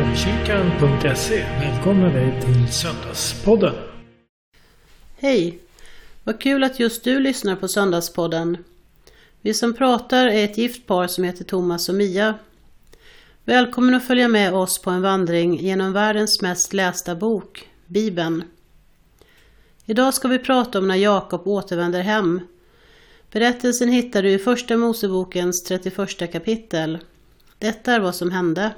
Pingstkyrkan.se 0.00 1.44
välkomnar 1.60 2.14
dig 2.14 2.40
till 2.40 2.72
Söndagspodden. 2.72 3.74
Hej! 5.16 5.58
Vad 6.24 6.40
kul 6.40 6.64
att 6.64 6.80
just 6.80 7.04
du 7.04 7.20
lyssnar 7.20 7.56
på 7.56 7.68
Söndagspodden. 7.68 8.56
Vi 9.40 9.54
som 9.54 9.74
pratar 9.74 10.26
är 10.26 10.44
ett 10.44 10.58
gift 10.58 10.86
par 10.86 11.06
som 11.06 11.24
heter 11.24 11.44
Thomas 11.44 11.88
och 11.88 11.94
Mia. 11.94 12.34
Välkommen 13.44 13.94
att 13.94 14.06
följa 14.06 14.28
med 14.28 14.54
oss 14.54 14.78
på 14.78 14.90
en 14.90 15.02
vandring 15.02 15.60
genom 15.60 15.92
världens 15.92 16.40
mest 16.40 16.72
lästa 16.72 17.14
bok, 17.14 17.68
Bibeln. 17.86 18.44
Idag 19.86 20.14
ska 20.14 20.28
vi 20.28 20.38
prata 20.38 20.78
om 20.78 20.88
när 20.88 20.96
Jakob 20.96 21.46
återvänder 21.46 22.02
hem. 22.02 22.40
Berättelsen 23.32 23.88
hittar 23.88 24.22
du 24.22 24.30
i 24.30 24.38
Första 24.38 24.76
Mosebokens 24.76 25.64
31 25.64 26.32
kapitel. 26.32 26.98
Detta 27.58 27.92
är 27.92 28.00
vad 28.00 28.14
som 28.14 28.30
hände. 28.30 28.70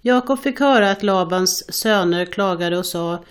Jakob 0.00 0.38
fick 0.38 0.60
höra 0.60 0.90
att 0.90 1.02
Labans 1.02 1.74
söner 1.74 2.24
klagade 2.24 2.78
och 2.78 2.86
sa 2.86 3.24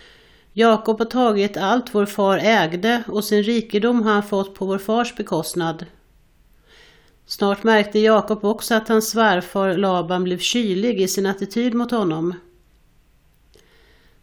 Jakob 0.54 1.00
har 1.00 1.06
tagit 1.06 1.58
allt 1.58 1.96
vår 1.96 2.06
far 2.06 2.38
ägde 2.38 3.04
och 3.08 3.24
sin 3.24 3.44
rikedom 3.44 4.04
har 4.04 4.14
han 4.14 4.24
fått 4.24 4.56
på 4.56 4.66
vår 4.66 4.78
fars 4.78 5.16
bekostnad. 5.16 5.86
Snart 7.26 7.64
märkte 7.64 8.00
Jakob 8.00 8.46
också 8.46 8.76
att 8.76 8.88
hans 8.88 9.10
svärfar 9.10 9.78
Laban 9.78 10.24
blev 10.24 10.38
kylig 10.38 11.02
i 11.02 11.08
sin 11.08 11.26
attityd 11.26 11.74
mot 11.74 11.92
honom. 11.92 12.34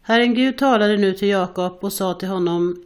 Herren 0.01 0.33
Gud 0.33 0.57
talade 0.57 0.97
nu 0.97 1.13
till 1.13 1.27
Jakob 1.27 1.77
och 1.81 1.93
sa 1.93 2.13
till 2.13 2.27
honom 2.27 2.85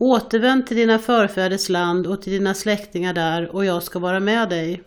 Återvänd 0.00 0.66
till 0.66 0.76
dina 0.76 0.98
förfäders 0.98 1.68
land 1.68 2.06
och 2.06 2.22
till 2.22 2.32
dina 2.32 2.54
släktingar 2.54 3.12
där 3.12 3.54
och 3.54 3.64
jag 3.64 3.82
ska 3.82 3.98
vara 3.98 4.20
med 4.20 4.48
dig. 4.48 4.82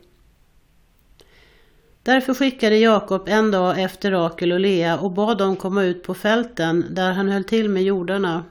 Därför 2.03 2.33
skickade 2.33 2.77
Jakob 2.77 3.27
en 3.27 3.51
dag 3.51 3.81
efter 3.81 4.11
Rakel 4.11 4.51
och 4.51 4.59
Lea 4.59 4.99
och 4.99 5.11
bad 5.11 5.37
dem 5.37 5.55
komma 5.55 5.83
ut 5.83 6.03
på 6.03 6.13
fälten 6.13 6.85
där 6.89 7.11
han 7.11 7.29
höll 7.29 7.43
till 7.43 7.69
med 7.69 7.83
jordarna. 7.83 8.43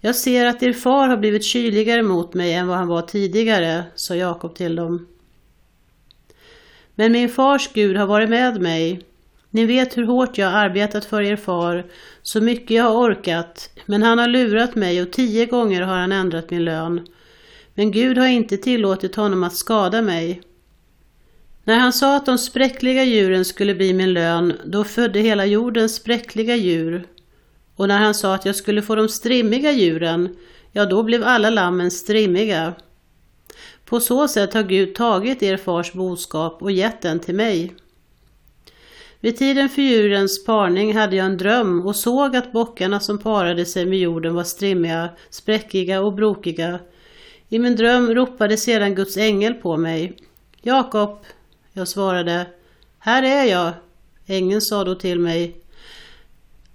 Jag 0.00 0.16
ser 0.16 0.46
att 0.46 0.62
er 0.62 0.72
far 0.72 1.08
har 1.08 1.16
blivit 1.16 1.44
kyligare 1.44 2.02
mot 2.02 2.34
mig 2.34 2.54
än 2.54 2.66
vad 2.66 2.76
han 2.76 2.88
var 2.88 3.02
tidigare, 3.02 3.84
sa 3.94 4.16
Jakob 4.16 4.54
till 4.54 4.76
dem. 4.76 5.06
Men 6.94 7.12
min 7.12 7.28
fars 7.28 7.70
Gud 7.72 7.96
har 7.96 8.06
varit 8.06 8.30
med 8.30 8.60
mig. 8.60 9.00
Ni 9.50 9.66
vet 9.66 9.96
hur 9.96 10.04
hårt 10.04 10.38
jag 10.38 10.50
har 10.50 10.58
arbetat 10.58 11.04
för 11.04 11.22
er 11.22 11.36
far, 11.36 11.86
så 12.22 12.40
mycket 12.40 12.70
jag 12.70 12.84
har 12.84 13.10
orkat, 13.10 13.70
men 13.86 14.02
han 14.02 14.18
har 14.18 14.28
lurat 14.28 14.74
mig 14.74 15.02
och 15.02 15.12
tio 15.12 15.46
gånger 15.46 15.82
har 15.82 15.96
han 15.96 16.12
ändrat 16.12 16.50
min 16.50 16.64
lön. 16.64 17.06
Men 17.74 17.90
Gud 17.90 18.18
har 18.18 18.26
inte 18.26 18.56
tillåtit 18.56 19.16
honom 19.16 19.44
att 19.44 19.54
skada 19.54 20.02
mig. 20.02 20.42
När 21.64 21.78
han 21.78 21.92
sa 21.92 22.16
att 22.16 22.26
de 22.26 22.38
spräckliga 22.38 23.04
djuren 23.04 23.44
skulle 23.44 23.74
bli 23.74 23.92
min 23.92 24.12
lön, 24.12 24.52
då 24.64 24.84
födde 24.84 25.20
hela 25.20 25.46
jorden 25.46 25.88
spräckliga 25.88 26.56
djur. 26.56 27.06
Och 27.76 27.88
när 27.88 27.98
han 27.98 28.14
sa 28.14 28.34
att 28.34 28.44
jag 28.44 28.56
skulle 28.56 28.82
få 28.82 28.94
de 28.94 29.08
strimmiga 29.08 29.72
djuren, 29.72 30.36
ja 30.72 30.86
då 30.86 31.02
blev 31.02 31.24
alla 31.24 31.50
lammen 31.50 31.90
strimmiga. 31.90 32.74
På 33.84 34.00
så 34.00 34.28
sätt 34.28 34.54
har 34.54 34.62
Gud 34.62 34.94
tagit 34.94 35.42
er 35.42 35.56
fars 35.56 35.92
boskap 35.92 36.62
och 36.62 36.70
gett 36.70 37.02
den 37.02 37.20
till 37.20 37.34
mig. 37.34 37.74
Vid 39.20 39.36
tiden 39.36 39.68
för 39.68 39.82
djurens 39.82 40.44
parning 40.44 40.96
hade 40.96 41.16
jag 41.16 41.26
en 41.26 41.36
dröm 41.36 41.86
och 41.86 41.96
såg 41.96 42.36
att 42.36 42.52
bockarna 42.52 43.00
som 43.00 43.18
parade 43.18 43.66
sig 43.66 43.86
med 43.86 43.98
jorden 43.98 44.34
var 44.34 44.44
strimmiga, 44.44 45.08
spräckiga 45.30 46.00
och 46.00 46.12
brokiga. 46.12 46.78
I 47.48 47.58
min 47.58 47.76
dröm 47.76 48.14
ropade 48.14 48.56
sedan 48.56 48.94
Guds 48.94 49.16
ängel 49.16 49.54
på 49.54 49.76
mig. 49.76 50.16
Jakob, 50.62 51.18
jag 51.72 51.88
svarade, 51.88 52.46
här 52.98 53.22
är 53.22 53.44
jag. 53.44 53.72
Ängeln 54.26 54.60
sa 54.60 54.84
då 54.84 54.94
till 54.94 55.18
mig, 55.18 55.56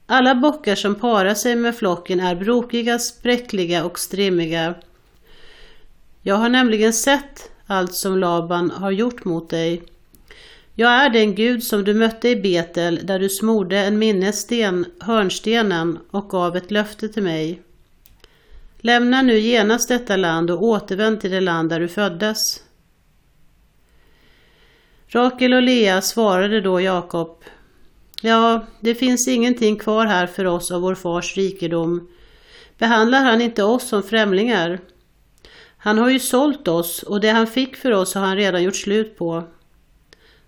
alla 0.05 0.35
bockar 0.35 0.75
som 0.75 0.95
parar 0.95 1.33
sig 1.33 1.55
med 1.55 1.75
flocken 1.75 2.19
är 2.19 2.35
brokiga, 2.35 2.99
spräckliga 2.99 3.85
och 3.85 3.99
strimmiga. 3.99 4.75
Jag 6.21 6.35
har 6.35 6.49
nämligen 6.49 6.93
sett 6.93 7.49
allt 7.67 7.95
som 7.95 8.17
Laban 8.17 8.71
har 8.71 8.91
gjort 8.91 9.25
mot 9.25 9.49
dig. 9.49 9.83
Jag 10.75 10.91
är 10.91 11.09
den 11.09 11.35
Gud 11.35 11.63
som 11.63 11.83
du 11.83 11.93
mötte 11.93 12.29
i 12.29 12.35
Betel 12.35 12.99
där 13.03 13.19
du 13.19 13.29
smorde 13.29 13.77
en 13.77 13.99
minnessten, 13.99 14.85
hörnstenen, 14.99 15.99
och 16.11 16.29
gav 16.29 16.57
ett 16.57 16.71
löfte 16.71 17.09
till 17.09 17.23
mig. 17.23 17.61
Lämna 18.77 19.21
nu 19.21 19.39
genast 19.39 19.89
detta 19.89 20.15
land 20.15 20.51
och 20.51 20.63
återvänd 20.63 21.21
till 21.21 21.31
det 21.31 21.39
land 21.39 21.69
där 21.69 21.79
du 21.79 21.87
föddes. 21.87 22.37
Rakel 25.09 25.53
och 25.53 25.61
Lea 25.61 26.01
svarade 26.01 26.61
då 26.61 26.81
Jakob. 26.81 27.43
Ja, 28.21 28.65
det 28.79 28.95
finns 28.95 29.27
ingenting 29.27 29.75
kvar 29.75 30.05
här 30.05 30.27
för 30.27 30.45
oss 30.45 30.71
av 30.71 30.81
vår 30.81 30.95
fars 30.95 31.37
rikedom. 31.37 32.09
Behandlar 32.77 33.23
han 33.23 33.41
inte 33.41 33.63
oss 33.63 33.87
som 33.87 34.03
främlingar? 34.03 34.79
Han 35.77 35.97
har 35.97 36.09
ju 36.09 36.19
sålt 36.19 36.67
oss 36.67 37.03
och 37.03 37.21
det 37.21 37.29
han 37.29 37.47
fick 37.47 37.75
för 37.75 37.91
oss 37.91 38.15
har 38.15 38.21
han 38.21 38.35
redan 38.35 38.63
gjort 38.63 38.75
slut 38.75 39.17
på. 39.17 39.43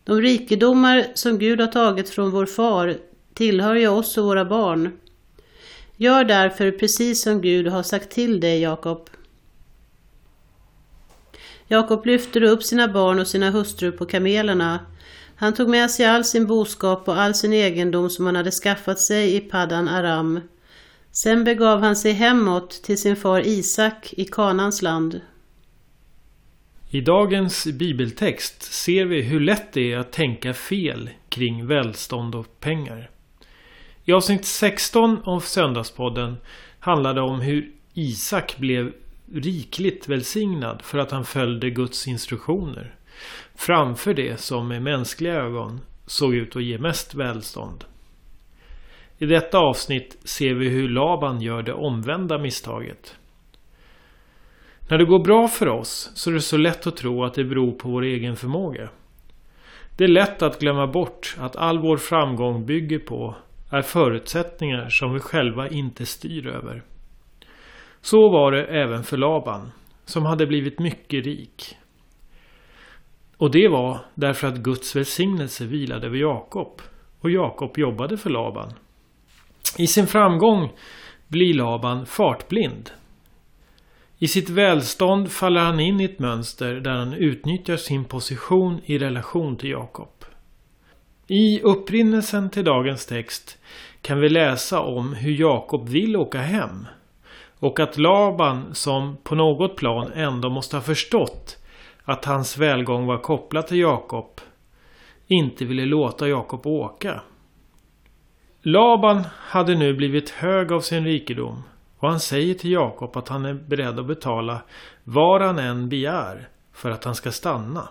De 0.03 0.21
rikedomar 0.21 1.05
som 1.13 1.39
Gud 1.39 1.59
har 1.59 1.67
tagit 1.67 2.09
från 2.09 2.31
vår 2.31 2.45
far 2.45 2.97
tillhör 3.33 3.75
ju 3.75 3.87
oss 3.87 4.17
och 4.17 4.25
våra 4.25 4.45
barn. 4.45 4.91
Gör 5.97 6.23
därför 6.23 6.71
precis 6.71 7.21
som 7.23 7.41
Gud 7.41 7.67
har 7.67 7.83
sagt 7.83 8.09
till 8.09 8.39
dig, 8.39 8.61
Jakob. 8.61 9.09
Jakob 11.71 12.05
lyfte 12.05 12.39
upp 12.39 12.63
sina 12.63 12.87
barn 12.87 13.19
och 13.19 13.27
sina 13.27 13.49
hustrur 13.49 13.91
på 13.91 14.05
kamelerna. 14.05 14.79
Han 15.35 15.53
tog 15.53 15.69
med 15.69 15.91
sig 15.91 16.05
all 16.05 16.23
sin 16.23 16.47
boskap 16.47 17.07
och 17.07 17.21
all 17.21 17.33
sin 17.33 17.53
egendom 17.53 18.09
som 18.09 18.25
han 18.25 18.35
hade 18.35 18.51
skaffat 18.51 18.99
sig 18.99 19.35
i 19.35 19.39
Paddan 19.39 19.87
Aram. 19.87 20.39
Sen 21.11 21.43
begav 21.43 21.81
han 21.81 21.95
sig 21.95 22.11
hemåt 22.11 22.83
till 22.83 22.97
sin 22.97 23.15
far 23.15 23.47
Isak 23.47 24.13
i 24.17 24.25
Kanans 24.25 24.81
land. 24.81 25.21
I 26.89 27.01
dagens 27.01 27.65
bibeltext 27.65 28.63
ser 28.73 29.05
vi 29.05 29.21
hur 29.21 29.39
lätt 29.39 29.73
det 29.73 29.93
är 29.93 29.97
att 29.97 30.11
tänka 30.11 30.53
fel 30.53 31.09
kring 31.29 31.67
välstånd 31.67 32.35
och 32.35 32.59
pengar. 32.59 33.09
I 34.05 34.11
avsnitt 34.11 34.45
16 34.45 35.19
av 35.23 35.39
Söndagspodden 35.39 36.37
handlade 36.79 37.21
om 37.21 37.41
hur 37.41 37.71
Isak 37.93 38.57
blev 38.57 38.93
rikligt 39.33 40.07
välsignad 40.07 40.81
för 40.81 40.97
att 40.97 41.11
han 41.11 41.25
följde 41.25 41.69
Guds 41.69 42.07
instruktioner. 42.07 42.95
Framför 43.55 44.13
det 44.13 44.39
som 44.39 44.67
med 44.67 44.81
mänskliga 44.81 45.33
ögon 45.33 45.79
såg 46.05 46.35
ut 46.35 46.55
att 46.55 46.63
ge 46.63 46.77
mest 46.77 47.15
välstånd. 47.15 47.83
I 49.17 49.25
detta 49.25 49.57
avsnitt 49.57 50.17
ser 50.23 50.53
vi 50.53 50.69
hur 50.69 50.89
Laban 50.89 51.41
gör 51.41 51.61
det 51.61 51.73
omvända 51.73 52.37
misstaget. 52.37 53.15
När 54.89 54.97
det 54.97 55.05
går 55.05 55.23
bra 55.23 55.47
för 55.47 55.67
oss 55.67 56.11
så 56.15 56.29
är 56.29 56.33
det 56.33 56.41
så 56.41 56.57
lätt 56.57 56.87
att 56.87 56.97
tro 56.97 57.23
att 57.23 57.33
det 57.33 57.43
beror 57.43 57.71
på 57.71 57.89
vår 57.89 58.03
egen 58.03 58.35
förmåga. 58.35 58.89
Det 59.97 60.03
är 60.03 60.07
lätt 60.07 60.41
att 60.41 60.59
glömma 60.59 60.87
bort 60.87 61.35
att 61.39 61.55
all 61.55 61.79
vår 61.79 61.97
framgång 61.97 62.65
bygger 62.65 62.99
på 62.99 63.35
är 63.71 63.81
förutsättningar 63.81 64.89
som 64.89 65.13
vi 65.13 65.19
själva 65.19 65.69
inte 65.69 66.05
styr 66.05 66.47
över. 66.47 66.83
Så 68.01 68.29
var 68.29 68.51
det 68.51 68.65
även 68.65 69.03
för 69.03 69.17
Laban, 69.17 69.71
som 70.05 70.25
hade 70.25 70.47
blivit 70.47 70.79
mycket 70.79 71.25
rik. 71.25 71.77
Och 73.37 73.51
det 73.51 73.67
var 73.67 73.99
därför 74.15 74.47
att 74.47 74.57
Guds 74.57 74.95
välsignelse 74.95 75.65
vilade 75.65 76.07
över 76.07 76.17
Jakob 76.17 76.81
och 77.19 77.31
Jakob 77.31 77.77
jobbade 77.77 78.17
för 78.17 78.29
Laban. 78.29 78.73
I 79.77 79.87
sin 79.87 80.07
framgång 80.07 80.71
blir 81.27 81.53
Laban 81.53 82.05
fartblind. 82.05 82.91
I 84.17 84.27
sitt 84.27 84.49
välstånd 84.49 85.31
faller 85.31 85.61
han 85.61 85.79
in 85.79 86.01
i 86.01 86.03
ett 86.03 86.19
mönster 86.19 86.73
där 86.73 86.91
han 86.91 87.13
utnyttjar 87.13 87.75
sin 87.75 88.05
position 88.05 88.81
i 88.85 88.97
relation 88.97 89.57
till 89.57 89.69
Jakob. 89.69 90.25
I 91.27 91.61
upprinnelsen 91.61 92.49
till 92.49 92.63
dagens 92.63 93.05
text 93.05 93.57
kan 94.01 94.19
vi 94.19 94.29
läsa 94.29 94.79
om 94.79 95.13
hur 95.13 95.31
Jakob 95.31 95.89
vill 95.89 96.15
åka 96.15 96.39
hem 96.39 96.85
och 97.59 97.79
att 97.79 97.97
Laban 97.97 98.75
som 98.75 99.17
på 99.23 99.35
något 99.35 99.77
plan 99.77 100.11
ändå 100.15 100.49
måste 100.49 100.75
ha 100.75 100.81
förstått 100.81 101.57
att 102.03 102.25
hans 102.25 102.57
välgång 102.57 103.05
var 103.05 103.17
kopplad 103.17 103.67
till 103.67 103.79
Jakob 103.79 104.41
inte 105.27 105.65
ville 105.65 105.85
låta 105.85 106.27
Jakob 106.27 106.67
åka. 106.67 107.21
Laban 108.61 109.23
hade 109.35 109.75
nu 109.75 109.93
blivit 109.93 110.29
hög 110.29 110.71
av 110.71 110.79
sin 110.79 111.03
rikedom 111.05 111.63
och 111.99 112.09
han 112.09 112.19
säger 112.19 112.53
till 112.53 112.71
Jakob 112.71 113.17
att 113.17 113.27
han 113.27 113.45
är 113.45 113.53
beredd 113.53 113.99
att 113.99 114.07
betala 114.07 114.61
vad 115.03 115.41
han 115.41 115.59
än 115.59 115.89
begär 115.89 116.47
för 116.73 116.91
att 116.91 117.03
han 117.03 117.15
ska 117.15 117.31
stanna. 117.31 117.89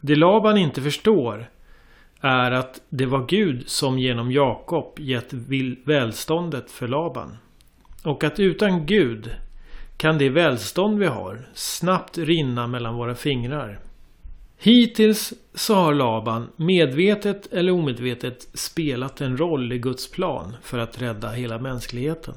Det 0.00 0.16
Laban 0.16 0.56
inte 0.56 0.82
förstår 0.82 1.50
är 2.20 2.50
att 2.50 2.80
det 2.88 3.06
var 3.06 3.26
Gud 3.26 3.68
som 3.68 3.98
genom 3.98 4.32
Jakob 4.32 4.98
gett 4.98 5.32
välståndet 5.84 6.70
för 6.70 6.88
Laban. 6.88 7.36
Och 8.04 8.24
att 8.24 8.40
utan 8.40 8.86
Gud 8.86 9.30
kan 9.96 10.18
det 10.18 10.28
välstånd 10.28 10.98
vi 10.98 11.06
har 11.06 11.48
snabbt 11.54 12.18
rinna 12.18 12.66
mellan 12.66 12.94
våra 12.94 13.14
fingrar. 13.14 13.80
Hittills 14.58 15.32
så 15.54 15.74
har 15.74 15.94
Laban 15.94 16.48
medvetet 16.56 17.52
eller 17.52 17.72
omedvetet 17.72 18.48
spelat 18.54 19.20
en 19.20 19.36
roll 19.36 19.72
i 19.72 19.78
Guds 19.78 20.10
plan 20.10 20.56
för 20.62 20.78
att 20.78 21.02
rädda 21.02 21.30
hela 21.30 21.58
mänskligheten. 21.58 22.34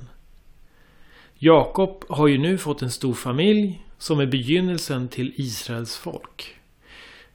Jakob 1.37 2.03
har 2.09 2.27
ju 2.27 2.37
nu 2.37 2.57
fått 2.57 2.81
en 2.81 2.91
stor 2.91 3.13
familj 3.13 3.85
som 3.97 4.19
är 4.19 4.25
begynnelsen 4.25 5.07
till 5.07 5.33
Israels 5.35 5.97
folk. 5.97 6.55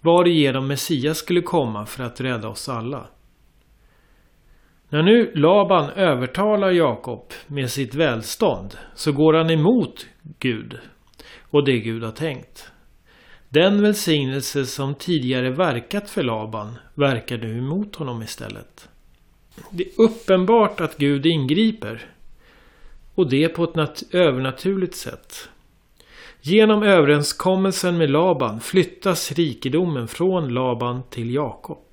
Varigenom 0.00 0.67
Messias 0.67 1.19
skulle 1.19 1.43
komma 1.43 1.87
för 1.87 2.05
att 2.05 2.21
rädda 2.21 2.49
oss 2.49 2.69
alla. 2.69 3.06
När 4.92 5.02
nu 5.02 5.32
Laban 5.34 5.90
övertalar 5.90 6.70
Jakob 6.70 7.32
med 7.46 7.70
sitt 7.70 7.94
välstånd 7.94 8.78
så 8.94 9.12
går 9.12 9.34
han 9.34 9.50
emot 9.50 10.06
Gud 10.38 10.78
och 11.50 11.64
det 11.64 11.78
Gud 11.78 12.02
har 12.02 12.12
tänkt. 12.12 12.72
Den 13.48 13.82
välsignelse 13.82 14.64
som 14.64 14.94
tidigare 14.94 15.50
verkat 15.50 16.10
för 16.10 16.22
Laban 16.22 16.78
verkar 16.94 17.38
nu 17.38 17.58
emot 17.58 17.96
honom 17.96 18.22
istället. 18.22 18.88
Det 19.70 19.82
är 19.82 20.02
uppenbart 20.02 20.81
att 20.81 20.96
Gud 20.96 21.26
ingriper. 21.26 22.02
Och 23.14 23.31
det 23.31 23.48
på 23.48 23.64
ett 23.64 24.14
övernaturligt 24.14 24.94
sätt. 24.94 25.48
Genom 26.40 26.82
överenskommelsen 26.82 27.98
med 27.98 28.10
Laban 28.10 28.60
flyttas 28.60 29.32
rikedomen 29.32 30.08
från 30.08 30.54
Laban 30.54 31.02
till 31.10 31.34
Jakob. 31.34 31.89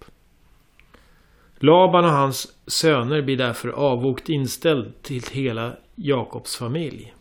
Laban 1.59 2.05
och 2.05 2.11
hans 2.11 2.47
söner 2.67 3.21
blir 3.21 3.37
därför 3.37 3.69
avvokt 3.69 4.29
inställd 4.29 5.01
till 5.01 5.23
hela 5.31 5.71
Jakobs 5.95 6.57
familj. 6.57 7.13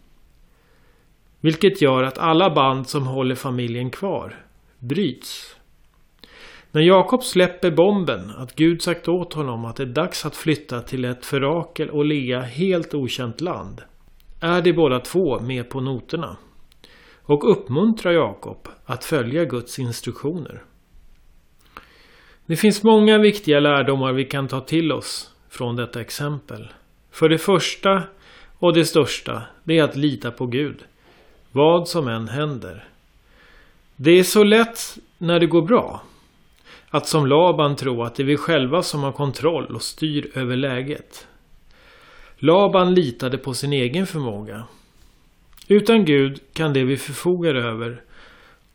Vilket 1.40 1.82
gör 1.82 2.02
att 2.02 2.18
alla 2.18 2.54
band 2.54 2.88
som 2.88 3.06
håller 3.06 3.34
familjen 3.34 3.90
kvar 3.90 4.36
bryts. 4.78 5.56
När 6.70 6.82
Jakob 6.82 7.22
släpper 7.22 7.70
bomben 7.70 8.30
att 8.30 8.56
Gud 8.56 8.82
sagt 8.82 9.08
åt 9.08 9.32
honom 9.32 9.64
att 9.64 9.76
det 9.76 9.82
är 9.82 9.86
dags 9.86 10.26
att 10.26 10.36
flytta 10.36 10.80
till 10.80 11.04
ett 11.04 11.26
för 11.26 11.40
Rakel 11.40 11.90
och 11.90 12.04
Lea 12.04 12.40
helt 12.40 12.94
okänt 12.94 13.40
land 13.40 13.82
är 14.40 14.62
de 14.62 14.72
båda 14.72 15.00
två 15.00 15.40
med 15.40 15.70
på 15.70 15.80
noterna 15.80 16.36
och 17.22 17.50
uppmuntrar 17.50 18.12
Jakob 18.12 18.68
att 18.84 19.04
följa 19.04 19.44
Guds 19.44 19.78
instruktioner. 19.78 20.62
Det 22.46 22.56
finns 22.56 22.82
många 22.82 23.18
viktiga 23.18 23.60
lärdomar 23.60 24.12
vi 24.12 24.24
kan 24.24 24.48
ta 24.48 24.60
till 24.60 24.92
oss 24.92 25.34
från 25.50 25.76
detta 25.76 26.00
exempel. 26.00 26.68
För 27.10 27.28
det 27.28 27.38
första 27.38 28.02
och 28.58 28.74
det 28.74 28.84
största, 28.84 29.42
det 29.64 29.78
är 29.78 29.82
att 29.82 29.96
lita 29.96 30.30
på 30.30 30.46
Gud. 30.46 30.84
Vad 31.52 31.88
som 31.88 32.08
än 32.08 32.28
händer. 32.28 32.84
Det 33.96 34.10
är 34.10 34.22
så 34.22 34.44
lätt 34.44 34.78
när 35.18 35.40
det 35.40 35.46
går 35.46 35.62
bra. 35.62 36.02
Att 36.90 37.08
som 37.08 37.26
Laban 37.26 37.76
tro 37.76 38.02
att 38.02 38.14
det 38.14 38.22
är 38.22 38.26
vi 38.26 38.36
själva 38.36 38.82
som 38.82 39.02
har 39.02 39.12
kontroll 39.12 39.74
och 39.74 39.82
styr 39.82 40.30
över 40.34 40.56
läget. 40.56 41.28
Laban 42.36 42.94
litade 42.94 43.38
på 43.38 43.54
sin 43.54 43.72
egen 43.72 44.06
förmåga. 44.06 44.64
Utan 45.68 46.04
Gud 46.04 46.40
kan 46.52 46.72
det 46.72 46.84
vi 46.84 46.96
förfogar 46.96 47.54
över 47.54 48.02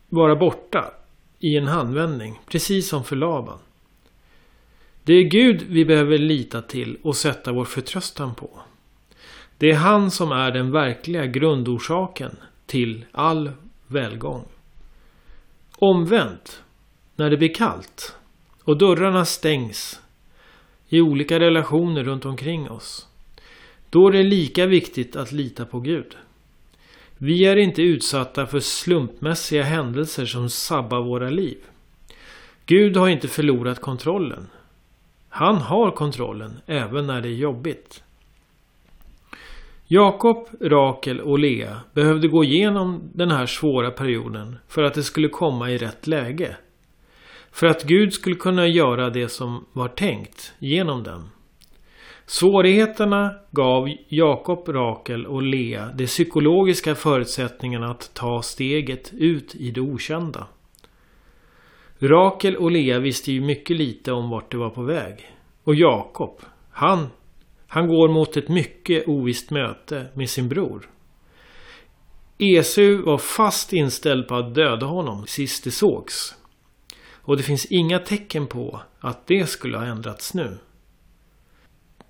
vara 0.08 0.36
borta 0.36 0.92
i 1.42 1.56
en 1.56 1.66
handvändning, 1.66 2.40
precis 2.46 2.88
som 2.88 3.04
för 3.04 3.16
Laban. 3.16 3.58
Det 5.04 5.12
är 5.12 5.22
Gud 5.22 5.62
vi 5.68 5.84
behöver 5.84 6.18
lita 6.18 6.62
till 6.62 6.98
och 7.02 7.16
sätta 7.16 7.52
vår 7.52 7.64
förtröstan 7.64 8.34
på. 8.34 8.50
Det 9.58 9.70
är 9.70 9.76
han 9.76 10.10
som 10.10 10.32
är 10.32 10.50
den 10.50 10.72
verkliga 10.72 11.26
grundorsaken 11.26 12.36
till 12.66 13.04
all 13.12 13.50
välgång. 13.86 14.44
Omvänt, 15.76 16.62
när 17.16 17.30
det 17.30 17.36
blir 17.36 17.54
kallt 17.54 18.14
och 18.64 18.78
dörrarna 18.78 19.24
stängs 19.24 20.00
i 20.88 21.00
olika 21.00 21.40
relationer 21.40 22.04
runt 22.04 22.24
omkring 22.24 22.70
oss. 22.70 23.06
Då 23.90 24.08
är 24.08 24.12
det 24.12 24.22
lika 24.22 24.66
viktigt 24.66 25.16
att 25.16 25.32
lita 25.32 25.64
på 25.64 25.80
Gud. 25.80 26.16
Vi 27.24 27.44
är 27.44 27.56
inte 27.56 27.82
utsatta 27.82 28.46
för 28.46 28.60
slumpmässiga 28.60 29.62
händelser 29.62 30.26
som 30.26 30.50
sabbar 30.50 31.02
våra 31.02 31.30
liv. 31.30 31.58
Gud 32.66 32.96
har 32.96 33.08
inte 33.08 33.28
förlorat 33.28 33.80
kontrollen. 33.80 34.46
Han 35.28 35.56
har 35.56 35.90
kontrollen 35.90 36.60
även 36.66 37.06
när 37.06 37.20
det 37.20 37.28
är 37.28 37.34
jobbigt. 37.34 38.02
Jakob, 39.86 40.48
Rakel 40.60 41.20
och 41.20 41.38
Lea 41.38 41.80
behövde 41.92 42.28
gå 42.28 42.44
igenom 42.44 43.10
den 43.14 43.30
här 43.30 43.46
svåra 43.46 43.90
perioden 43.90 44.56
för 44.68 44.82
att 44.82 44.94
det 44.94 45.02
skulle 45.02 45.28
komma 45.28 45.70
i 45.70 45.78
rätt 45.78 46.06
läge. 46.06 46.56
För 47.52 47.66
att 47.66 47.82
Gud 47.82 48.12
skulle 48.12 48.36
kunna 48.36 48.66
göra 48.66 49.10
det 49.10 49.28
som 49.28 49.66
var 49.72 49.88
tänkt 49.88 50.52
genom 50.58 51.02
dem. 51.02 51.30
Svårigheterna 52.26 53.34
gav 53.50 53.88
Jakob, 54.08 54.68
Rakel 54.68 55.26
och 55.26 55.42
Lea 55.42 55.92
de 55.94 56.06
psykologiska 56.06 56.94
förutsättningarna 56.94 57.90
att 57.90 58.14
ta 58.14 58.42
steget 58.42 59.12
ut 59.14 59.54
i 59.54 59.70
det 59.70 59.80
okända. 59.80 60.46
Rakel 61.98 62.56
och 62.56 62.70
Lea 62.70 62.98
visste 62.98 63.32
ju 63.32 63.40
mycket 63.40 63.76
lite 63.76 64.12
om 64.12 64.30
vart 64.30 64.50
de 64.50 64.56
var 64.56 64.70
på 64.70 64.82
väg. 64.82 65.32
Och 65.64 65.74
Jakob, 65.74 66.40
han, 66.70 67.08
han 67.66 67.88
går 67.88 68.08
mot 68.08 68.36
ett 68.36 68.48
mycket 68.48 69.08
ovisst 69.08 69.50
möte 69.50 70.06
med 70.14 70.30
sin 70.30 70.48
bror. 70.48 70.90
Esau 72.38 73.02
var 73.02 73.18
fast 73.18 73.72
inställd 73.72 74.28
på 74.28 74.34
att 74.34 74.54
döda 74.54 74.86
honom 74.86 75.26
sist 75.26 75.64
det 75.64 75.70
sågs. 75.70 76.34
Och 77.12 77.36
det 77.36 77.42
finns 77.42 77.66
inga 77.66 77.98
tecken 77.98 78.46
på 78.46 78.80
att 79.00 79.26
det 79.26 79.46
skulle 79.46 79.78
ha 79.78 79.84
ändrats 79.84 80.34
nu. 80.34 80.58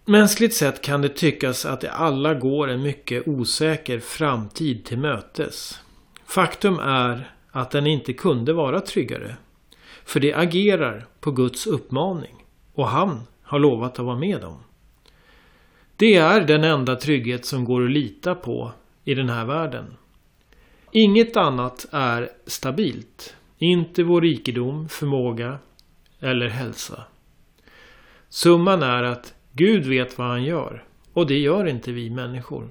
Mänskligt 0.04 0.54
sett 0.54 0.82
kan 0.82 1.02
det 1.02 1.08
tyckas 1.08 1.64
att 1.64 1.80
de 1.80 1.88
alla 1.88 2.34
går 2.34 2.68
en 2.68 2.82
mycket 2.82 3.28
osäker 3.28 4.00
framtid 4.00 4.84
till 4.84 4.98
mötes. 4.98 5.80
Faktum 6.26 6.78
är 6.78 7.34
att 7.50 7.70
den 7.70 7.86
inte 7.86 8.12
kunde 8.12 8.52
vara 8.52 8.80
tryggare. 8.80 9.36
För 10.04 10.20
det 10.20 10.34
agerar 10.34 11.06
på 11.20 11.30
Guds 11.30 11.66
uppmaning. 11.66 12.44
Och 12.74 12.88
han 12.88 13.20
har 13.42 13.58
lovat 13.58 13.98
att 13.98 14.04
vara 14.04 14.18
med 14.18 14.40
dem. 14.40 14.58
Det 15.96 16.16
är 16.16 16.40
den 16.40 16.64
enda 16.64 16.96
trygghet 16.96 17.44
som 17.44 17.64
går 17.64 17.84
att 17.84 17.90
lita 17.90 18.34
på 18.34 18.72
i 19.04 19.14
den 19.14 19.28
här 19.28 19.44
världen. 19.44 19.96
Inget 20.92 21.36
annat 21.36 21.86
är 21.90 22.30
stabilt. 22.46 23.36
Inte 23.58 24.02
vår 24.02 24.20
rikedom, 24.20 24.88
förmåga 24.88 25.58
eller 26.20 26.48
hälsa. 26.48 27.04
Summan 28.28 28.82
är 28.82 29.02
att 29.02 29.34
Gud 29.52 29.86
vet 29.86 30.18
vad 30.18 30.26
han 30.28 30.44
gör. 30.44 30.84
Och 31.12 31.26
det 31.26 31.38
gör 31.38 31.66
inte 31.66 31.92
vi 31.92 32.10
människor. 32.10 32.68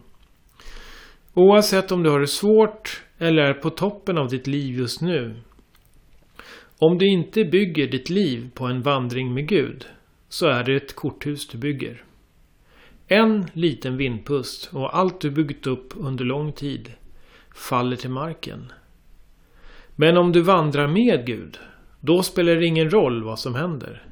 Oavsett 1.33 1.91
om 1.91 2.03
du 2.03 2.09
har 2.09 2.19
det 2.19 2.27
svårt 2.27 3.03
eller 3.17 3.43
är 3.43 3.53
på 3.53 3.69
toppen 3.69 4.17
av 4.17 4.29
ditt 4.29 4.47
liv 4.47 4.75
just 4.75 5.01
nu. 5.01 5.35
Om 6.79 6.97
du 6.97 7.07
inte 7.07 7.45
bygger 7.45 7.87
ditt 7.87 8.09
liv 8.09 8.49
på 8.53 8.65
en 8.65 8.81
vandring 8.81 9.33
med 9.33 9.47
Gud 9.47 9.85
så 10.29 10.47
är 10.47 10.63
det 10.63 10.75
ett 10.75 10.95
korthus 10.95 11.47
du 11.47 11.57
bygger. 11.57 12.03
En 13.07 13.45
liten 13.53 13.97
vindpust 13.97 14.69
och 14.73 14.97
allt 14.97 15.21
du 15.21 15.31
byggt 15.31 15.67
upp 15.67 15.93
under 15.95 16.25
lång 16.25 16.51
tid 16.51 16.91
faller 17.55 17.95
till 17.95 18.09
marken. 18.09 18.71
Men 19.95 20.17
om 20.17 20.31
du 20.31 20.41
vandrar 20.41 20.87
med 20.87 21.25
Gud, 21.25 21.59
då 21.99 22.23
spelar 22.23 22.55
det 22.55 22.65
ingen 22.65 22.89
roll 22.89 23.23
vad 23.23 23.39
som 23.39 23.55
händer. 23.55 24.03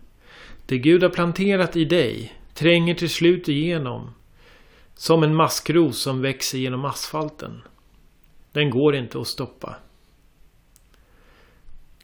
Det 0.66 0.78
Gud 0.78 1.04
har 1.04 1.10
planterat 1.10 1.76
i 1.76 1.86
dig 1.86 2.39
tränger 2.60 2.94
till 2.94 3.10
slut 3.10 3.50
igenom 3.50 4.12
som 4.94 5.24
en 5.24 5.36
maskros 5.36 6.02
som 6.02 6.22
växer 6.22 6.58
genom 6.58 6.86
asfalten. 6.86 7.62
Den 8.52 8.70
går 8.70 8.96
inte 8.96 9.20
att 9.20 9.28
stoppa. 9.28 9.76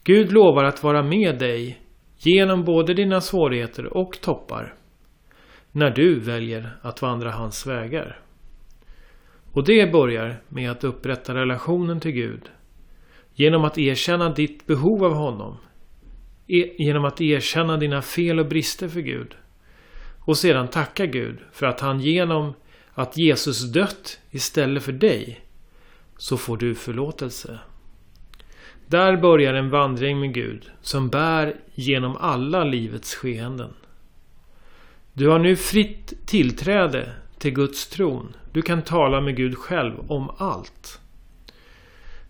Gud 0.04 0.32
lovar 0.32 0.64
att 0.64 0.82
vara 0.82 1.02
med 1.02 1.38
dig 1.38 1.80
genom 2.18 2.64
både 2.64 2.94
dina 2.94 3.20
svårigheter 3.20 3.96
och 3.96 4.20
toppar 4.20 4.74
när 5.72 5.90
du 5.90 6.20
väljer 6.20 6.78
att 6.82 7.02
vandra 7.02 7.30
hans 7.30 7.66
vägar. 7.66 8.20
Och 9.52 9.64
det 9.64 9.92
börjar 9.92 10.42
med 10.48 10.70
att 10.70 10.84
upprätta 10.84 11.34
relationen 11.34 12.00
till 12.00 12.12
Gud 12.12 12.50
genom 13.34 13.64
att 13.64 13.78
erkänna 13.78 14.32
ditt 14.32 14.66
behov 14.66 15.04
av 15.04 15.12
honom 15.12 15.56
e- 16.46 16.74
genom 16.78 17.04
att 17.04 17.20
erkänna 17.20 17.76
dina 17.76 18.02
fel 18.02 18.40
och 18.40 18.48
brister 18.48 18.88
för 18.88 19.00
Gud 19.00 19.34
och 20.26 20.36
sedan 20.36 20.68
tacka 20.68 21.06
Gud 21.06 21.38
för 21.52 21.66
att 21.66 21.80
han 21.80 22.00
genom 22.00 22.54
att 22.94 23.16
Jesus 23.16 23.72
dött 23.72 24.20
istället 24.30 24.82
för 24.82 24.92
dig 24.92 25.40
så 26.16 26.36
får 26.36 26.56
du 26.56 26.74
förlåtelse. 26.74 27.58
Där 28.86 29.16
börjar 29.16 29.54
en 29.54 29.70
vandring 29.70 30.20
med 30.20 30.34
Gud 30.34 30.70
som 30.80 31.08
bär 31.08 31.56
genom 31.74 32.16
alla 32.16 32.64
livets 32.64 33.14
skeenden. 33.14 33.74
Du 35.12 35.28
har 35.28 35.38
nu 35.38 35.56
fritt 35.56 36.26
tillträde 36.26 37.12
till 37.38 37.54
Guds 37.54 37.88
tron. 37.88 38.36
Du 38.52 38.62
kan 38.62 38.82
tala 38.82 39.20
med 39.20 39.36
Gud 39.36 39.58
själv 39.58 39.94
om 40.08 40.30
allt. 40.38 41.00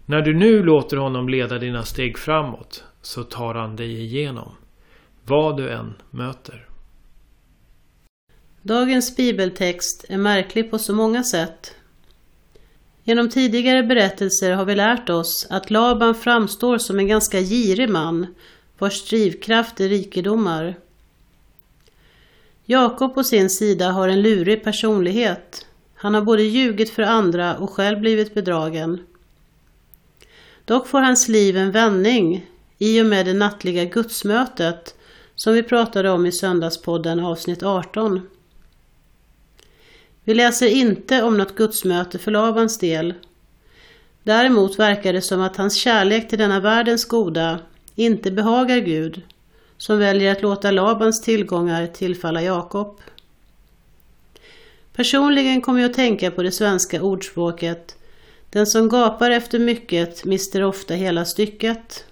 När 0.07 0.23
du 0.23 0.35
nu 0.35 0.63
låter 0.63 0.97
honom 0.97 1.29
leda 1.29 1.59
dina 1.59 1.83
steg 1.83 2.19
framåt 2.19 2.85
så 3.03 3.23
tar 3.23 3.55
han 3.55 3.77
dig 3.77 4.01
igenom. 4.03 4.53
Vad 5.25 5.57
du 5.57 5.71
än 5.71 5.95
möter. 6.11 6.76
Dagens 8.67 9.17
bibeltext 9.17 10.05
är 10.09 10.19
märklig 10.19 10.71
på 10.71 10.79
så 10.79 10.95
många 10.95 11.25
sätt. 11.25 11.75
Genom 13.05 13.29
tidigare 13.31 13.83
berättelser 13.83 14.53
har 14.53 14.65
vi 14.65 14.75
lärt 14.75 15.11
oss 15.11 15.47
att 15.51 15.71
Laban 15.71 16.15
framstår 16.15 16.79
som 16.79 16.99
en 16.99 17.09
ganska 17.09 17.41
girig 17.41 17.89
man 17.89 18.27
vars 18.79 19.09
drivkraft 19.09 19.81
är 19.81 19.89
rikedomar. 19.89 20.75
Jakob 22.65 23.15
på 23.15 23.25
sin 23.25 23.51
sida 23.51 23.91
har 23.91 24.09
en 24.09 24.23
lurig 24.23 24.65
personlighet. 24.65 25.67
Han 25.95 26.15
har 26.15 26.23
både 26.23 26.43
ljugit 26.43 26.91
för 26.91 27.03
andra 27.03 27.57
och 27.57 27.71
själv 27.71 28.01
blivit 28.01 28.35
bedragen. 28.35 29.01
Dock 30.65 30.87
får 30.87 31.01
hans 31.01 31.29
liv 31.29 31.57
en 31.57 31.73
vändning 31.73 32.47
i 32.79 33.03
och 33.03 33.07
med 33.07 33.27
det 33.27 33.35
nattliga 33.35 33.85
gudsmötet 33.85 34.95
som 35.35 35.53
vi 35.55 35.63
pratade 35.63 36.11
om 36.11 36.27
i 36.27 36.33
söndagspodden 36.33 37.21
avsnitt 37.21 37.63
18. 37.63 38.21
Vi 40.27 40.35
läser 40.35 40.67
inte 40.67 41.23
om 41.23 41.37
något 41.39 41.55
gudsmöte 41.55 42.19
för 42.19 42.31
Labans 42.31 42.79
del. 42.79 43.15
Däremot 44.23 44.79
verkar 44.79 45.13
det 45.13 45.23
som 45.23 45.41
att 45.41 45.57
hans 45.57 45.75
kärlek 45.75 46.29
till 46.29 46.39
denna 46.39 46.61
världens 46.61 47.05
goda 47.05 47.59
inte 47.95 48.31
behagar 48.31 48.79
Gud, 48.79 49.23
som 49.77 49.99
väljer 49.99 50.33
att 50.33 50.43
låta 50.43 50.71
Labans 50.71 51.23
tillgångar 51.23 51.87
tillfalla 51.87 52.43
Jakob. 52.43 53.01
Personligen 54.93 55.61
kommer 55.61 55.81
jag 55.81 55.91
att 55.91 55.97
tänka 55.97 56.31
på 56.31 56.43
det 56.43 56.53
svenska 56.53 57.03
ordspråket 57.03 57.97
Den 58.51 58.67
som 58.67 58.89
gapar 58.89 59.31
efter 59.31 59.59
mycket 59.59 60.25
mister 60.25 60.63
ofta 60.63 60.95
hela 60.95 61.25
stycket. 61.25 62.05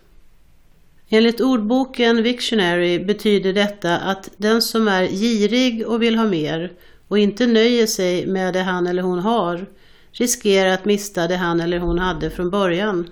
Enligt 1.09 1.40
ordboken 1.40 2.23
Victionary 2.23 3.04
betyder 3.04 3.52
detta 3.52 3.99
att 3.99 4.30
den 4.37 4.62
som 4.62 4.88
är 4.88 5.06
girig 5.06 5.87
och 5.87 6.02
vill 6.02 6.16
ha 6.16 6.25
mer 6.25 6.73
och 7.14 7.18
inte 7.18 7.47
nöjer 7.47 7.87
sig 7.87 8.26
med 8.26 8.54
det 8.54 8.62
han 8.62 8.87
eller 8.87 9.02
hon 9.02 9.18
har 9.18 9.66
riskerar 10.12 10.71
att 10.71 10.85
mista 10.85 11.26
det 11.26 11.37
han 11.37 11.61
eller 11.61 11.78
hon 11.78 11.99
hade 11.99 12.30
från 12.30 12.50
början. 12.50 13.11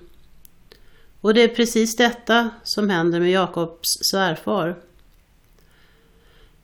Och 1.21 1.33
det 1.33 1.41
är 1.41 1.47
precis 1.47 1.95
detta 1.95 2.49
som 2.63 2.89
händer 2.89 3.19
med 3.19 3.31
Jakobs 3.31 3.89
svärfar. 4.01 4.75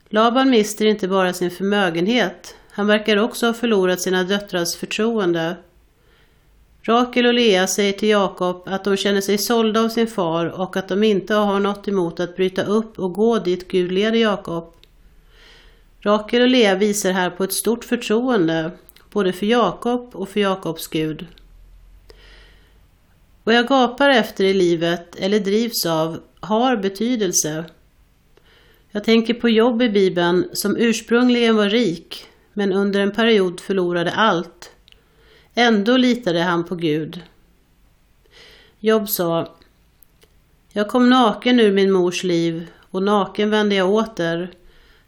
Laban 0.08 0.50
mister 0.50 0.86
inte 0.86 1.08
bara 1.08 1.32
sin 1.32 1.50
förmögenhet, 1.50 2.54
han 2.70 2.86
verkar 2.86 3.16
också 3.16 3.46
ha 3.46 3.54
förlorat 3.54 4.00
sina 4.00 4.24
döttrars 4.24 4.76
förtroende. 4.76 5.56
Rakel 6.82 7.26
och 7.26 7.34
Lea 7.34 7.66
säger 7.66 7.92
till 7.92 8.08
Jakob 8.08 8.62
att 8.66 8.84
de 8.84 8.96
känner 8.96 9.20
sig 9.20 9.38
sålda 9.38 9.80
av 9.80 9.88
sin 9.88 10.06
far 10.06 10.46
och 10.46 10.76
att 10.76 10.88
de 10.88 11.02
inte 11.02 11.34
har 11.34 11.60
något 11.60 11.88
emot 11.88 12.20
att 12.20 12.36
bryta 12.36 12.62
upp 12.62 12.98
och 12.98 13.12
gå 13.12 13.38
dit 13.38 13.68
Gud 13.68 13.92
leder 13.92 14.18
Jakob. 14.18 14.74
Rakel 16.02 16.42
och 16.42 16.48
Lea 16.48 16.74
visar 16.74 17.12
här 17.12 17.30
på 17.30 17.44
ett 17.44 17.52
stort 17.52 17.84
förtroende, 17.84 18.70
både 19.10 19.32
för 19.32 19.46
Jakob 19.46 20.10
och 20.12 20.28
för 20.28 20.40
Jakobs 20.40 20.86
Gud. 20.86 21.26
Vad 23.44 23.54
jag 23.54 23.66
gapar 23.66 24.10
efter 24.10 24.44
i 24.44 24.54
livet 24.54 25.16
eller 25.16 25.40
drivs 25.40 25.86
av 25.86 26.20
har 26.40 26.76
betydelse. 26.76 27.64
Jag 28.90 29.04
tänker 29.04 29.34
på 29.34 29.48
Jobb 29.48 29.82
i 29.82 29.88
Bibeln 29.88 30.48
som 30.52 30.76
ursprungligen 30.76 31.56
var 31.56 31.68
rik 31.68 32.26
men 32.52 32.72
under 32.72 33.00
en 33.00 33.12
period 33.12 33.60
förlorade 33.60 34.12
allt. 34.12 34.70
Ändå 35.54 35.96
litade 35.96 36.42
han 36.42 36.64
på 36.64 36.74
Gud. 36.74 37.20
Jobb 38.80 39.08
sa 39.08 39.56
Jag 40.72 40.88
kom 40.88 41.10
naken 41.10 41.60
ur 41.60 41.72
min 41.72 41.92
mors 41.92 42.24
liv 42.24 42.66
och 42.90 43.02
naken 43.02 43.50
vände 43.50 43.74
jag 43.74 43.90
åter. 43.90 44.50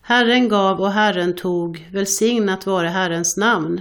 Herren 0.05 0.49
gav 0.49 0.81
och 0.81 0.93
Herren 0.93 1.37
tog, 1.37 1.89
välsignat 1.93 2.67
vare 2.67 2.89
Herrens 2.89 3.37
namn. 3.37 3.81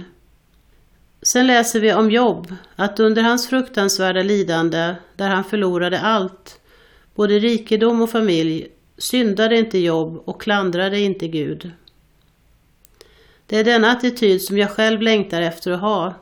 Sen 1.22 1.46
läser 1.46 1.80
vi 1.80 1.92
om 1.92 2.10
Job, 2.10 2.54
att 2.76 3.00
under 3.00 3.22
hans 3.22 3.48
fruktansvärda 3.48 4.22
lidande, 4.22 4.94
där 5.16 5.28
han 5.28 5.44
förlorade 5.44 6.00
allt, 6.00 6.60
både 7.14 7.38
rikedom 7.38 8.02
och 8.02 8.10
familj, 8.10 8.68
syndade 8.98 9.58
inte 9.58 9.78
Job 9.78 10.22
och 10.24 10.40
klandrade 10.40 11.00
inte 11.00 11.28
Gud. 11.28 11.70
Det 13.46 13.58
är 13.58 13.64
denna 13.64 13.90
attityd 13.90 14.42
som 14.42 14.58
jag 14.58 14.70
själv 14.70 15.02
längtar 15.02 15.42
efter 15.42 15.70
att 15.70 15.80
ha. 15.80 16.14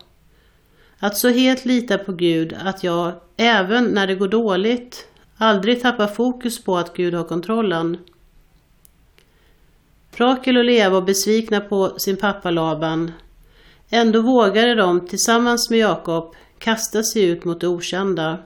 Att 0.98 1.16
så 1.16 1.28
helt 1.28 1.64
lita 1.64 1.98
på 1.98 2.12
Gud 2.12 2.56
att 2.64 2.84
jag, 2.84 3.12
även 3.36 3.84
när 3.84 4.06
det 4.06 4.14
går 4.14 4.28
dåligt, 4.28 5.06
aldrig 5.36 5.82
tappar 5.82 6.06
fokus 6.06 6.64
på 6.64 6.76
att 6.76 6.96
Gud 6.96 7.14
har 7.14 7.24
kontrollen. 7.24 7.98
Rakel 10.16 10.56
och 10.56 10.64
Lea 10.64 10.90
var 10.90 11.02
besvikna 11.02 11.60
på 11.60 11.98
sin 11.98 12.16
pappa 12.16 12.50
Laban. 12.50 13.12
Ändå 13.90 14.22
vågade 14.22 14.74
de 14.74 15.06
tillsammans 15.06 15.70
med 15.70 15.78
Jakob 15.78 16.34
kasta 16.58 17.02
sig 17.02 17.24
ut 17.24 17.44
mot 17.44 17.60
det 17.60 17.68
okända. 17.68 18.38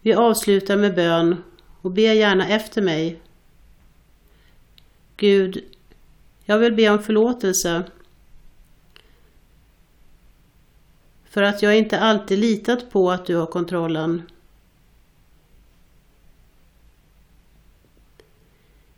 Vi 0.00 0.14
avslutar 0.14 0.76
med 0.76 0.94
bön 0.94 1.42
och 1.80 1.90
ber 1.90 2.12
gärna 2.12 2.48
efter 2.48 2.82
mig. 2.82 3.20
Gud, 5.16 5.64
jag 6.44 6.58
vill 6.58 6.72
be 6.72 6.88
om 6.88 7.02
förlåtelse 7.02 7.82
för 11.34 11.42
att 11.42 11.62
jag 11.62 11.78
inte 11.78 11.98
alltid 12.00 12.38
litat 12.38 12.90
på 12.90 13.10
att 13.10 13.26
du 13.26 13.36
har 13.36 13.46
kontrollen. 13.46 14.22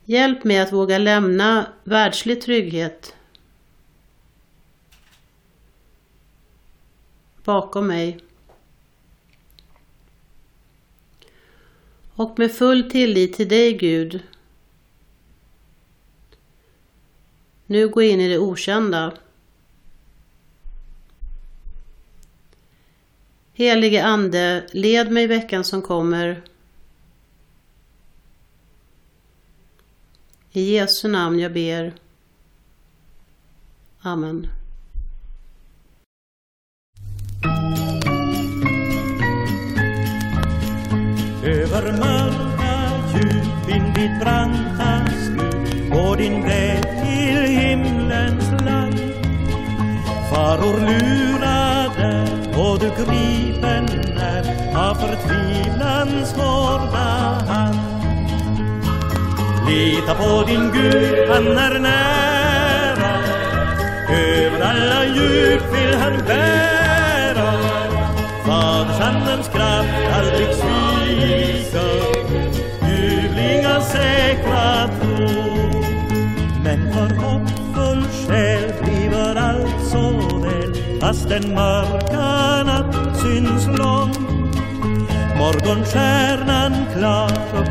Hjälp 0.09 0.45
mig 0.45 0.59
att 0.59 0.73
våga 0.73 0.99
lämna 0.99 1.73
världslig 1.85 2.41
trygghet 2.41 3.15
bakom 7.45 7.87
mig. 7.87 8.19
Och 12.15 12.39
med 12.39 12.53
full 12.53 12.91
tillit 12.91 13.33
till 13.37 13.49
dig 13.49 13.73
Gud 13.73 14.23
nu 17.67 17.89
gå 17.89 18.03
in 18.03 18.21
i 18.21 18.29
det 18.29 18.39
okända. 18.39 19.13
Helige 23.53 24.05
Ande, 24.05 24.67
led 24.73 25.13
mig 25.13 25.27
veckan 25.27 25.65
som 25.65 25.83
kommer 25.83 26.43
I 30.57 30.61
Jesu 30.61 31.09
namn 31.09 31.39
jag 31.39 31.53
ber. 31.53 31.93
Amen. 34.03 34.47
Över 41.45 41.93
mörka 41.93 42.75
djup 43.15 43.69
in 43.69 44.19
branta 44.21 45.07
slut 45.07 45.91
går 45.91 46.17
din 46.17 46.43
väg 46.43 46.83
till 46.83 47.57
himlens 47.59 48.51
land. 48.65 48.99
Faror 50.31 50.81
lurade 50.81 52.23
och 52.57 52.79
du 52.79 52.89
gripen 52.89 53.89
är 54.19 54.77
av 54.77 54.95
förtvivlans 54.95 56.33
hårda. 56.33 57.26
Lita 59.67 60.15
på 60.15 60.45
din 60.47 60.71
Gud, 60.73 61.29
han 61.29 61.47
är 61.47 61.79
nära. 61.79 63.13
Över 64.11 64.61
alla 64.61 65.05
djup 65.05 65.63
vill 65.75 65.95
han 65.95 66.19
bära. 66.27 67.53
Fadersandens 68.45 69.49
kraft 69.49 69.89
aldrig 70.19 70.49
svika. 70.55 71.87
Ljuvliga 72.89 73.81
säkra 73.81 74.89
tro. 75.01 75.83
Men 76.65 76.93
för 76.93 77.17
hoppfull 77.17 78.05
själ 78.27 78.73
driver 78.83 79.37
allt 79.37 79.91
så 79.91 80.39
väl. 80.39 81.01
Fast 81.01 81.29
den 81.29 81.55
mörka 81.55 82.63
natt 82.65 83.21
syns 83.21 83.79
lång 83.79 84.27
Morgonstjärna 85.39 86.66
klar 86.99 87.31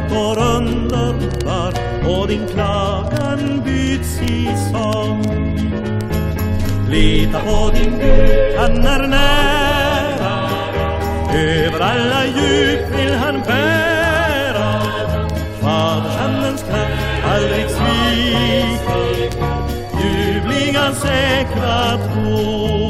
går 0.10 0.40
underbar 0.56 1.74
och 2.10 2.28
din 2.28 2.48
klagan 2.48 3.62
byts 3.66 4.22
i 4.22 4.48
sång. 4.72 5.24
Lita 6.90 7.40
på 7.40 7.72
din 7.74 8.00
Gud, 8.00 8.58
han 8.58 8.86
är 8.86 9.08
nära. 9.08 10.50
Över 11.34 11.80
alla 11.80 12.26
djup 12.26 13.00
vill 13.00 13.14
han 13.14 13.42
bära. 13.48 14.82
Fadershandens 15.62 16.64
kraft 16.64 17.26
aldrig 17.34 17.70
svika. 17.70 18.96
Ljuvliga 20.02 20.94
säkra 20.94 21.98
tro. 21.98 22.85